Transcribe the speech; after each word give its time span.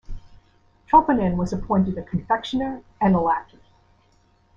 Tropinin 0.87 1.35
was 1.37 1.53
appointed 1.53 1.95
a 1.95 2.01
confectioner 2.01 2.81
and 2.99 3.13
a 3.13 3.19
lackey. 3.19 3.59